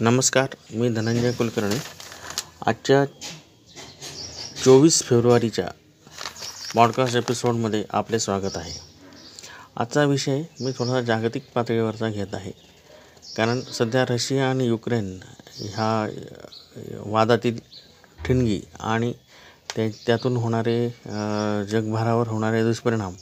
नमस्कार 0.00 0.54
मी 0.70 0.88
धनंजय 0.88 1.32
कुलकर्णी. 1.32 1.76
आजच्या 2.66 3.04
चोवीस 4.64 5.02
फेब्रुवारीच्या 5.02 5.66
पॉडकास्ट 6.74 7.16
एपिसोडमध्ये 7.16 7.82
आपले 7.90 8.18
स्वागत 8.18 8.56
आहे. 8.56 8.72
आजचा 9.76 10.04
विषय 10.04 10.42
मी 10.60 10.72
थोडासा 10.78 11.00
जागतिक 11.00 11.44
पातळीवरचा 11.54 12.08
घेत 12.08 12.34
आहे. 12.34 12.50
कारण 13.36 13.60
सध्या 13.72 14.04
रशिया 14.10 14.48
आणि 14.50 14.66
युक्रेन 14.66 15.18
ह्या 15.58 16.08
वादातील 17.06 17.58
ठिणगी 18.24 18.60
आणि 18.80 19.12
ते 19.76 19.88
त्यातून 20.06 20.36
होणारे 20.36 20.88
जगभरावर 21.70 22.28
होणारे 22.28 22.62
दुष्परिणाम 22.62 23.14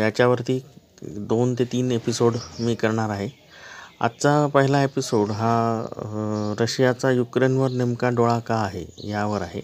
याच्यावरती 0.00 0.60
दोन 1.02 1.54
ते 1.54 1.64
तीन 1.64 1.90
एपिसोड 1.92 2.36
मी 2.60 2.74
करणार 2.74 3.10
आहे. 3.10 3.45
आजचा 4.00 4.46
पहिला 4.46 4.82
एपिसोड 4.82 5.30
हा 5.30 6.56
रशियाचा 6.60 7.10
युक्रेनवर 7.10 7.70
नेमका 7.70 8.08
डोळा 8.16 8.38
का 8.38 8.54
आहे 8.54 8.84
यावर 9.08 9.42
आहे. 9.42 9.60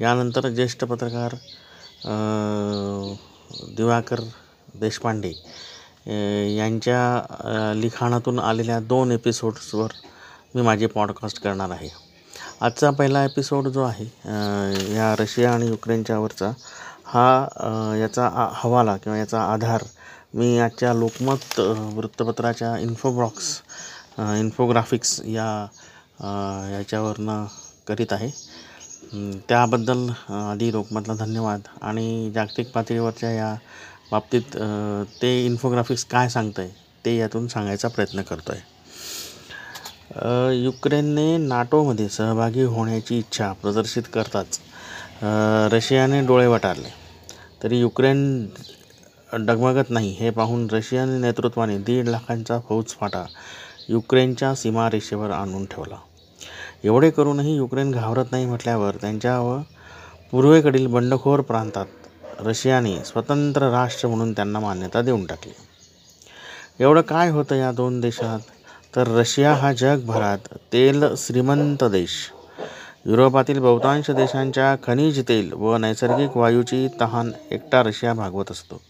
यानंतर 0.00 0.48
ज्येष्ठ 0.48 0.84
पत्रकार 0.84 1.34
दिवाकर 3.76 4.20
देशपांडे 4.80 5.32
यांच्या 6.56 7.74
लिखाणातून 7.76 8.38
आलेल्या 8.38 8.80
दोन 8.80 9.12
एपिसोड्सवर 9.12 9.92
मी 10.54 10.62
माझे 10.62 10.86
पॉडकास्ट 10.86 11.42
करणार 11.42 11.70
आहे. 11.70 11.88
आजचा 12.60 12.90
पहिला 12.90 13.24
एपिसोड 13.24 13.68
जो 13.68 13.82
आहे 13.82 14.04
या 14.94 15.14
रशिया 15.20 15.52
आणि 15.52 15.66
युक्रेनच्यावरचा 15.68 16.52
हा 17.06 17.96
याचा 18.00 18.48
हवाला 18.54 18.96
किंवा 18.96 19.18
याचा 19.18 19.42
आधार 19.42 19.82
मी 20.34 20.58
आजच्या 20.60 20.92
लोकमत 20.94 21.58
वृत्तपत्राच्या 21.94 22.76
इन्फोब्रॉक्स 22.78 23.46
इन्फोग्राफिक्स 24.38 25.20
या 25.26 25.66
याच्यावरनं 26.72 27.44
करीत 27.88 28.12
आहे. 28.12 28.28
त्याबद्दल 29.48 30.06
आधी 30.30 30.70
लोकमतला 30.72 31.14
धन्यवाद. 31.14 31.60
आणि 31.82 32.30
जागतिक 32.34 32.70
पातळीवरच्या 32.72 33.30
या 33.32 33.54
बाबतीत 34.10 34.56
ते 35.22 35.44
इन्फोग्राफिक्स 35.46 36.04
काय 36.10 36.28
सांगतं 36.28 36.62
आहे 36.62 36.70
ते 37.04 37.16
यातून 37.16 37.46
सांगायचा 37.48 37.88
प्रयत्न 37.88 38.22
करतो 38.22 38.52
आहे 38.52 38.68
युक्रेनने 40.64 41.36
नाटोमध्ये 41.38 42.08
सहभागी 42.08 42.62
होण्याची 42.64 43.18
इच्छा 43.18 43.52
प्रदर्शित 43.62 44.02
करताच 44.14 44.58
रशियाने 45.72 46.20
डोळे 46.26 46.46
वटारले. 46.46 46.88
तरी 47.62 47.80
युक्रेन 47.80 48.46
डगमगत 49.32 49.90
नाही. 49.90 50.10
हे 50.10 50.30
पाहून 50.30 50.66
रशियन 50.72 51.08
नेतृत्वाने 51.08 51.78
दीड 51.78 52.08
लाखांचा 52.08 52.58
फौजफाटा 52.68 53.24
युक्रेनच्या 53.88 54.54
सीमारेषेवर 54.54 55.30
आणून 55.30 55.64
ठेवला. 55.64 55.96
एवढे 56.84 57.10
करूनही 57.10 57.56
युक्रेन 57.56 57.90
घाबरत 57.90 58.24
नाही 58.32 58.46
म्हटल्यावर 58.46 58.96
त्यांच्या 59.00 59.40
व 59.40 59.60
पूर्वेकडील 60.30 60.86
बंडखोर 60.86 61.40
प्रांतात 61.40 61.86
रशियाने 62.40 63.04
स्वतंत्र 63.04 63.70
राष्ट्र 63.70 64.08
म्हणून 64.08 64.32
त्यांना 64.32 64.60
मान्यता 64.60 65.02
देऊन 65.02 65.26
टाकली. 65.26 65.52
एवढं 66.80 67.00
काय 67.00 67.30
होतं 67.30 67.54
या 67.54 67.72
दोन 67.72 68.00
देशात? 68.00 68.40
तर 68.96 69.06
रशिया 69.06 69.54
हा 69.54 69.72
जगभरात 69.72 70.38
तेल 70.72 71.04
श्रीमंत 71.16 71.84
देश. 71.84 72.10
युरोपातील 73.06 73.58
बहुतांश 73.58 74.10
देशांच्या 74.10 74.74
खनिज 74.82 75.20
तेल 75.28 75.52
व 75.52 75.76
नैसर्गिक 75.76 76.36
वायूची 76.36 76.88
तहान 77.00 77.30
एकटा 77.50 77.82
रशिया 77.82 78.12
भागवत 78.14 78.50
असतो. 78.50 78.80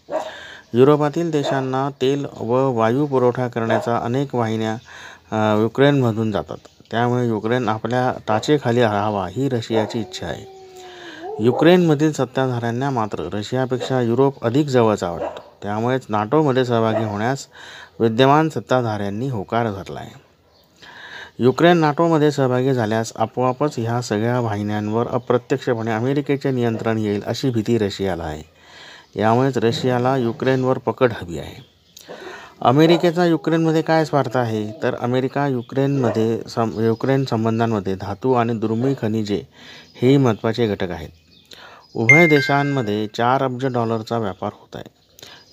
युरोपातील 0.73 1.31
देशांना 1.31 1.89
तेल 2.01 2.25
व 2.39 2.71
वायू 2.71 3.05
पुरवठा 3.05 3.47
करण्याचा 3.47 3.97
अनेक 3.97 4.35
वाहिन्या 4.35 4.73
युक्रेनमधून 5.61 6.31
जातात. 6.31 6.57
त्यामुळे 6.91 7.27
युक्रेन 7.27 7.69
आपल्या 7.69 8.11
टाचेखाली 8.27 8.81
राहावा 8.81 9.27
ही 9.27 9.49
रशियाची 9.49 9.99
इच्छा 9.99 10.25
आहे. 10.25 10.45
युक्रेनमधील 11.39 12.11
सत्ताधाऱ्यांना 12.11 12.89
मात्र 12.89 13.27
रशियापेक्षा 13.33 14.01
युरोप 14.01 14.43
अधिक 14.45 14.67
जवळचा 14.67 15.09
वाटतो. 15.11 15.43
त्यामुळेच 15.63 16.05
नाटोमध्ये 16.09 16.65
सहभागी 16.65 17.03
होण्यास 17.03 17.47
विद्यमान 17.99 18.49
सत्ताधाऱ्यांनी 18.49 19.29
होकार 19.29 19.71
धरला 19.71 19.99
आहे. 19.99 20.30
युक्रेन 21.41 21.77
नाटोमध्ये 21.77 22.31
सहभागी 22.31 22.73
झाल्यास 22.73 23.13
आपोआपच 23.15 23.75
ह्या 23.77 24.01
सगळ्या 24.01 24.39
वाहिन्यांवर 24.39 25.07
अप्रत्यक्षपणे 25.07 25.91
अमेरिकेचे 25.91 26.51
नियंत्रण 26.51 26.97
येईल 26.97 27.21
अशी 27.25 27.49
भीती 27.49 27.77
रशियाला 27.77 28.23
आहे. 28.23 28.43
यामुळेच 29.15 29.57
रशियाला 29.57 30.17
युक्रेनवर 30.17 30.77
पकड 30.77 31.11
हवी 31.11 31.39
आहे. 31.39 31.63
अमेरिकेचा 32.61 33.25
युक्रेनमध्ये 33.25 33.81
काय 33.81 34.05
स्वार्थ 34.05 34.37
आहे? 34.37 34.71
तर 34.83 34.95
अमेरिका 34.95 35.47
युक्रेनमध्ये 35.47 36.41
सं 36.47 36.85
युक्रेन 36.85 37.25
संबंधांमध्ये 37.25 37.95
धातू 37.95 38.33
आणि 38.33 38.53
दुर्मिळ 38.53 38.93
खनिजे 39.01 39.41
हेही 40.01 40.17
महत्त्वाचे 40.17 40.67
घटक 40.67 40.91
आहेत. 40.91 41.09
उभय 41.95 42.27
देशांमध्ये 42.27 43.07
चार 43.07 43.43
अब्ज 43.43 43.65
डॉलरचा 43.65 44.17
व्यापार 44.17 44.51
होत 44.53 44.75
आहे. 44.75 44.89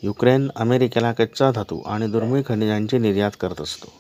युक्रेन 0.03 0.49
अमेरिकेला 0.57 1.13
कच्चा 1.13 1.51
धातू 1.51 1.81
आणि 1.87 2.07
दुर्मिळ 2.07 2.43
खनिजांची 2.49 2.99
निर्यात 2.99 3.31
करत 3.41 3.61
असतो. 3.61 3.98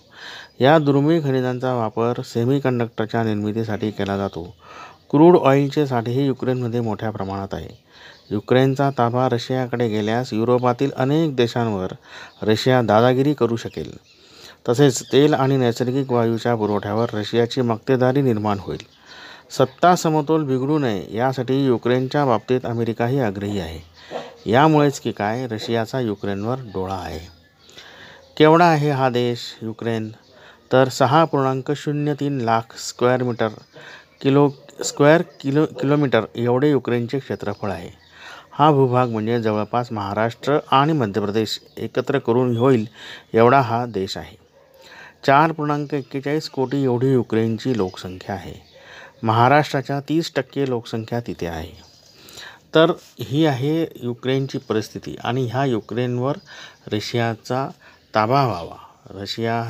या 0.60 0.78
दुर्मिळ 0.78 1.20
खनिजांचा 1.20 1.74
वापर 1.74 2.12
सेमीकंडक्टरच्या 2.24 3.22
निर्मितीसाठी 3.22 3.90
केला 3.90 4.16
जातो. 4.16 4.56
क्रूड 5.10 5.36
ऑइलचे 5.36 5.86
साठेही 5.86 6.26
युक्रेनमध्ये 6.26 6.80
मोठ्या 6.80 7.10
प्रमाणात 7.10 7.48
आहे. 7.52 7.78
युक्रेनचा 8.30 8.90
ताबा 8.98 9.28
रशियाकडे 9.28 9.88
गेल्यास 9.88 10.32
युरोपातील 10.32 10.90
अनेक 10.96 11.36
देशांवर 11.36 11.88
रशिया 12.42 12.82
दादागिरी 12.82 13.34
करू 13.34 13.56
शकेल. 13.56 13.96
तसेच 14.68 15.02
तेल 15.12 15.34
आणि 15.34 15.56
नैसर्गिक 15.56 16.12
वायूच्या 16.12 16.54
पुरवठ्यावर 16.54 17.06
रशियाची 17.14 17.60
मक्तेदारी 17.60 18.22
निर्माण 18.22 18.58
होईल. 18.60 18.98
सत्ता 19.50 19.96
समतोल 19.96 20.44
बिघडू 20.44 20.78
नये 20.78 21.16
यासाठी 21.16 21.66
युक्रेनच्या 21.66 22.24
बाबतीत 22.24 22.60
अमेरिकाही 22.64 23.20
आग्रही 23.20 23.60
आहे. 23.60 23.98
यामुळेच 24.50 25.00
की 25.00 25.12
काय 25.12 25.46
रशियाचा 25.46 26.00
युक्रेनवर 26.00 26.56
डोळा 26.58 26.94
आहे. 26.94 27.37
केवढा 28.38 28.64
आहे 28.64 28.90
हा 28.90 29.08
देश 29.08 29.38
युक्रेन? 29.62 30.10
तर 30.72 30.88
सहा 30.88 31.24
पूर्णांक 31.24 31.72
शून्य 31.72 32.14
तीन 32.14 32.40
lakh 32.40 32.76
square 32.76 33.22
metre 33.22 33.48
kilo 34.20 34.50
square 34.84 35.22
kilo 35.40 35.66
kilometre 35.66 36.24
एवढे 36.36 36.70
युक्रेनचे 36.70 37.18
क्षेत्रफळ 37.18 37.70
आहे. 37.70 37.90
हा 38.52 38.70
भूभाग 38.70 39.08
म्हणजे 39.08 39.40
जवळपास 39.42 39.92
महाराष्ट्र 39.92 40.58
आणि 40.70 40.92
मध्य 40.92 41.20
प्रदेश 41.20 41.60
एकत्र 41.76 42.18
करून 42.18 42.56
होईल 42.56 42.88
एवढा 43.34 43.60
हा 43.60 43.86
देश 43.86 44.16
आहे. 44.16 44.36
चार 45.26 45.52
पूर्णांक 45.52 45.94
एक्केचाळीस 45.94 46.50
कोटी 46.50 46.84
एवढी 46.84 47.12
युक्रेनची 47.12 47.76
लोकसंख्या 47.76 48.34
आहे. 48.34 48.54
महाराष्ट्राच्या 49.22 50.00
तीस 50.00 50.32
टक्के 50.36 50.68
लोकसंख्या 50.68 51.20
तिथे 51.20 51.46
आहे. 51.46 51.72
तर 52.74 52.92
ही 53.20 53.46
आहे 53.46 53.86
युक्रेनची 54.02 54.58
परिस्थिती 54.58 55.16
आणि 55.24 55.46
ह्या 55.46 55.64
युक्रेनवर 55.64 56.36
रशियाचा 56.92 57.70
ताबा 58.14 58.44
व्हावा 58.46 59.20
रशिया 59.20 59.60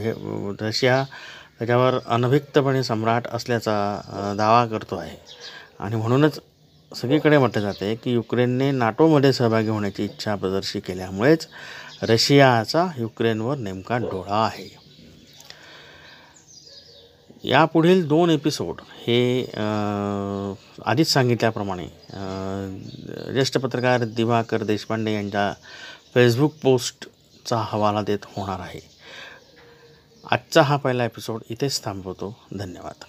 हे 0.00 0.12
रशिया 0.60 1.04
त्याच्यावर 1.58 1.98
अनभिक्तपणे 2.06 2.82
सम्राट 2.84 3.26
असल्याचा 3.26 4.34
दावा 4.38 4.64
करतो 4.66 4.96
आहे. 4.96 5.16
आणि 5.80 5.96
म्हणूनच 5.96 6.38
सगळीकडे 6.92 7.38
म्हटलं 7.38 7.62
जाते 7.62 7.94
की 7.94 8.12
युक्रेनने 8.12 8.70
नाटोमध्ये 8.70 9.32
सहभागी 9.32 9.68
होण्याची 9.68 10.04
इच्छा 10.04 10.34
प्रदर्शित 10.34 10.82
केल्यामुळेच 10.86 11.46
रशियाचा 12.02 12.86
युक्रेनवर 12.98 13.56
नेमका 13.56 13.96
डोळा 13.98 14.44
आहे. 14.44 14.68
यापुढील 17.44 18.06
दोन 18.08 18.30
एपिसोड 18.30 18.80
हे 18.98 19.42
आधीच 20.86 21.12
सांगितल्याप्रमाणे 21.12 21.86
ज्येष्ठ 23.32 23.58
पत्रकार 23.58 24.04
दिवाकर 24.06 24.62
देशपांडे 24.62 25.14
यांच्या 25.14 25.52
फेसबुक 26.14 26.54
पोस्ट 26.62 27.08
आजचा 27.46 27.64
हवाला 27.68 28.02
देत 28.02 28.18
होणार 28.24 28.60
आहे. 28.60 28.80
आजचा 30.30 30.62
हा 30.62 30.76
पहिला 30.76 31.04
एपिसोड 31.04 31.40
इथेच 31.50 31.84
थांबवतो. 31.84 32.36
धन्यवाद. 32.58 33.04